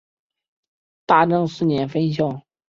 [1.05, 2.41] 大正四年分校。